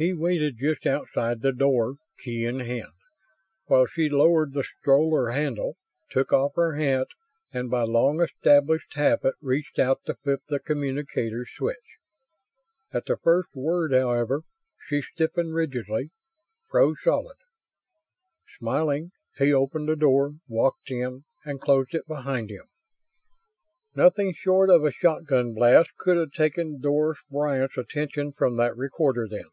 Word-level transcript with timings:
He 0.00 0.14
waited 0.14 0.56
just 0.56 0.86
outside 0.86 1.42
the 1.42 1.52
door, 1.52 1.96
key 2.24 2.46
in 2.46 2.60
hand, 2.60 2.94
while 3.66 3.84
she 3.84 4.08
lowered 4.08 4.54
the 4.54 4.64
stroller 4.64 5.28
handle, 5.28 5.76
took 6.10 6.32
off 6.32 6.54
her 6.56 6.76
hat 6.76 7.08
and 7.52 7.70
by 7.70 7.82
long 7.82 8.18
established 8.22 8.94
habit 8.94 9.34
reached 9.42 9.78
out 9.78 10.00
to 10.06 10.14
flip 10.14 10.40
the 10.48 10.58
communicator's 10.58 11.50
switch. 11.54 11.98
At 12.90 13.04
the 13.04 13.18
first 13.18 13.50
word, 13.54 13.92
however, 13.92 14.40
she 14.88 15.02
stiffened 15.02 15.52
rigidly 15.52 16.08
froze 16.70 16.96
solid. 17.04 17.36
Smiling, 18.58 19.10
he 19.36 19.52
opened 19.52 19.90
the 19.90 19.96
door, 19.96 20.32
walked 20.48 20.90
in, 20.90 21.24
and 21.44 21.60
closed 21.60 21.94
it 21.94 22.06
behind 22.06 22.48
him. 22.48 22.64
Nothing 23.94 24.32
short 24.32 24.70
of 24.70 24.82
a 24.82 24.92
shotgun 24.92 25.52
blast 25.52 25.90
could 25.98 26.16
have 26.16 26.32
taken 26.32 26.80
Doris 26.80 27.18
Bryant's 27.30 27.76
attention 27.76 28.32
from 28.32 28.56
that 28.56 28.74
recorder 28.74 29.28
then. 29.28 29.44